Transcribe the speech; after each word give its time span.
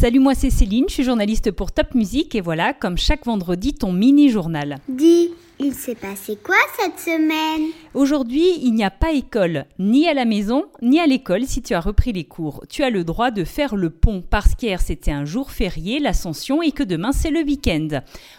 Salut, 0.00 0.20
moi 0.20 0.36
c'est 0.36 0.50
Céline, 0.50 0.84
je 0.86 0.94
suis 0.94 1.02
journaliste 1.02 1.50
pour 1.50 1.72
Top 1.72 1.92
Music 1.96 2.32
et 2.36 2.40
voilà, 2.40 2.72
comme 2.72 2.96
chaque 2.96 3.26
vendredi, 3.26 3.74
ton 3.74 3.92
mini-journal. 3.92 4.78
Dis, 4.88 5.30
il 5.60 5.74
s'est 5.74 5.94
passé 5.94 6.38
quoi 6.42 6.56
cette 6.78 6.98
semaine? 6.98 7.70
Aujourd'hui, 7.94 8.58
il 8.62 8.74
n'y 8.74 8.84
a 8.84 8.90
pas 8.90 9.12
école, 9.12 9.64
ni 9.78 10.08
à 10.08 10.14
la 10.14 10.24
maison, 10.24 10.66
ni 10.82 11.00
à 11.00 11.06
l'école 11.06 11.44
si 11.46 11.62
tu 11.62 11.74
as 11.74 11.80
repris 11.80 12.12
les 12.12 12.24
cours. 12.24 12.64
Tu 12.68 12.84
as 12.84 12.90
le 12.90 13.02
droit 13.02 13.30
de 13.30 13.44
faire 13.44 13.74
le 13.74 13.90
pont 13.90 14.22
parce 14.28 14.54
qu'hier 14.54 14.80
c'était 14.80 15.10
un 15.10 15.24
jour 15.24 15.50
férié, 15.50 15.98
l'ascension, 15.98 16.62
et 16.62 16.70
que 16.70 16.82
demain 16.82 17.12
c'est 17.12 17.30
le 17.30 17.42
week-end. 17.42 17.88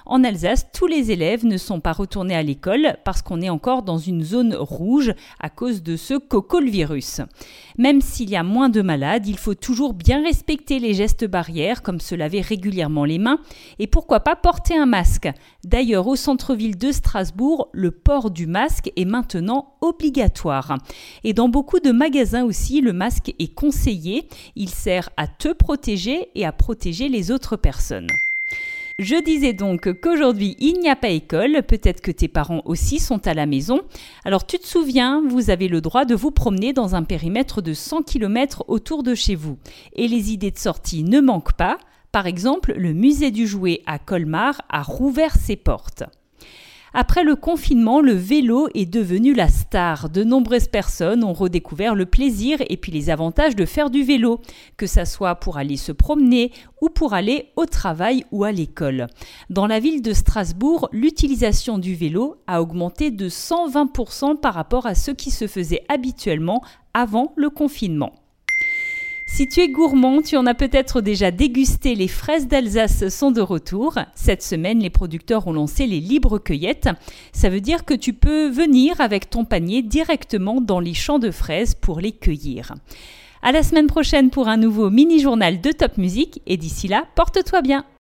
En 0.05 0.23
Alsace, 0.23 0.67
tous 0.73 0.87
les 0.87 1.11
élèves 1.11 1.45
ne 1.45 1.57
sont 1.57 1.81
pas 1.81 1.91
retournés 1.91 2.35
à 2.35 2.43
l'école 2.43 2.97
parce 3.03 3.21
qu'on 3.21 3.41
est 3.41 3.49
encore 3.49 3.83
dans 3.83 3.97
une 3.97 4.23
zone 4.23 4.55
rouge 4.55 5.13
à 5.39 5.49
cause 5.49 5.83
de 5.83 5.97
ce 5.97 6.13
virus. 6.69 7.21
Même 7.77 8.01
s'il 8.01 8.29
y 8.29 8.35
a 8.35 8.43
moins 8.43 8.69
de 8.69 8.81
malades, 8.81 9.27
il 9.27 9.37
faut 9.37 9.55
toujours 9.55 9.93
bien 9.93 10.23
respecter 10.23 10.79
les 10.79 10.93
gestes 10.93 11.25
barrières 11.25 11.81
comme 11.81 11.99
se 11.99 12.15
laver 12.15 12.41
régulièrement 12.41 13.05
les 13.05 13.19
mains 13.19 13.39
et 13.79 13.87
pourquoi 13.87 14.19
pas 14.19 14.35
porter 14.35 14.77
un 14.77 14.85
masque. 14.85 15.29
D'ailleurs, 15.63 16.07
au 16.07 16.15
centre-ville 16.15 16.77
de 16.77 16.91
Strasbourg, 17.09 17.69
le 17.71 17.89
port 17.89 18.29
du 18.29 18.45
masque 18.45 18.91
est 18.95 19.03
maintenant 19.03 19.73
obligatoire. 19.81 20.77
Et 21.23 21.33
dans 21.33 21.49
beaucoup 21.49 21.79
de 21.79 21.91
magasins 21.91 22.43
aussi, 22.43 22.81
le 22.81 22.93
masque 22.93 23.33
est 23.39 23.51
conseillé. 23.55 24.27
Il 24.55 24.69
sert 24.69 25.09
à 25.17 25.25
te 25.25 25.51
protéger 25.51 26.29
et 26.35 26.45
à 26.45 26.51
protéger 26.51 27.09
les 27.09 27.31
autres 27.31 27.55
personnes. 27.55 28.09
Je 28.99 29.15
disais 29.23 29.53
donc 29.53 29.91
qu'aujourd'hui 30.01 30.55
il 30.59 30.79
n'y 30.81 30.89
a 30.89 30.95
pas 30.95 31.09
école, 31.09 31.63
peut-être 31.63 32.01
que 32.01 32.11
tes 32.11 32.27
parents 32.27 32.61
aussi 32.65 32.99
sont 32.99 33.25
à 33.25 33.33
la 33.33 33.47
maison. 33.47 33.81
Alors 34.23 34.45
tu 34.45 34.59
te 34.59 34.67
souviens, 34.67 35.23
vous 35.27 35.49
avez 35.49 35.67
le 35.67 35.81
droit 35.81 36.05
de 36.05 36.13
vous 36.13 36.29
promener 36.29 36.73
dans 36.73 36.93
un 36.93 37.01
périmètre 37.01 37.63
de 37.63 37.73
100 37.73 38.03
km 38.03 38.65
autour 38.67 39.01
de 39.01 39.15
chez 39.15 39.33
vous. 39.33 39.57
Et 39.93 40.07
les 40.07 40.31
idées 40.31 40.51
de 40.51 40.59
sortie 40.59 41.03
ne 41.03 41.21
manquent 41.21 41.53
pas. 41.53 41.79
Par 42.11 42.27
exemple, 42.27 42.75
le 42.77 42.93
musée 42.93 43.31
du 43.31 43.47
jouet 43.47 43.81
à 43.87 43.97
Colmar 43.97 44.61
a 44.69 44.83
rouvert 44.83 45.33
ses 45.33 45.55
portes. 45.55 46.03
Après 46.93 47.23
le 47.23 47.35
confinement, 47.35 48.01
le 48.01 48.13
vélo 48.13 48.67
est 48.73 48.85
devenu 48.85 49.33
la 49.33 49.47
star. 49.47 50.09
De 50.09 50.23
nombreuses 50.23 50.67
personnes 50.67 51.23
ont 51.23 51.33
redécouvert 51.33 51.93
le 51.93 52.05
plaisir 52.05 52.57
et 52.67 52.77
puis 52.77 52.91
les 52.91 53.09
avantages 53.09 53.55
de 53.55 53.65
faire 53.65 53.89
du 53.89 54.03
vélo, 54.03 54.41
que 54.77 54.87
ça 54.87 55.05
soit 55.05 55.35
pour 55.35 55.57
aller 55.57 55.77
se 55.77 55.91
promener 55.91 56.51
ou 56.81 56.89
pour 56.89 57.13
aller 57.13 57.49
au 57.55 57.65
travail 57.65 58.25
ou 58.31 58.43
à 58.43 58.51
l'école. 58.51 59.07
Dans 59.49 59.67
la 59.67 59.79
ville 59.79 60.01
de 60.01 60.13
Strasbourg, 60.13 60.89
l'utilisation 60.91 61.77
du 61.77 61.93
vélo 61.93 62.37
a 62.47 62.61
augmenté 62.61 63.11
de 63.11 63.29
120% 63.29 64.39
par 64.39 64.53
rapport 64.55 64.85
à 64.85 64.95
ce 64.95 65.11
qui 65.11 65.29
se 65.29 65.47
faisait 65.47 65.83
habituellement 65.89 66.61
avant 66.93 67.33
le 67.35 67.49
confinement. 67.49 68.13
Si 69.39 69.47
tu 69.47 69.61
es 69.61 69.69
gourmand, 69.69 70.21
tu 70.21 70.35
en 70.35 70.45
as 70.47 70.53
peut-être 70.53 70.99
déjà 70.99 71.31
dégusté, 71.31 71.95
les 71.95 72.09
fraises 72.09 72.49
d'Alsace 72.49 73.07
sont 73.07 73.31
de 73.31 73.39
retour. 73.39 73.97
Cette 74.13 74.43
semaine, 74.43 74.79
les 74.79 74.89
producteurs 74.89 75.47
ont 75.47 75.53
lancé 75.53 75.87
les 75.87 76.01
libres 76.01 76.39
cueillettes. 76.39 76.89
Ça 77.31 77.47
veut 77.47 77.61
dire 77.61 77.85
que 77.85 77.93
tu 77.93 78.11
peux 78.11 78.49
venir 78.49 78.99
avec 78.99 79.29
ton 79.29 79.45
panier 79.45 79.81
directement 79.81 80.59
dans 80.59 80.81
les 80.81 80.93
champs 80.93 81.19
de 81.19 81.31
fraises 81.31 81.73
pour 81.73 82.01
les 82.01 82.11
cueillir. 82.11 82.73
À 83.41 83.53
la 83.53 83.63
semaine 83.63 83.87
prochaine 83.87 84.29
pour 84.29 84.49
un 84.49 84.57
nouveau 84.57 84.89
mini-journal 84.89 85.61
de 85.61 85.71
Top 85.71 85.97
Music 85.97 86.41
et 86.45 86.57
d'ici 86.57 86.89
là, 86.89 87.05
porte-toi 87.15 87.61
bien. 87.61 87.85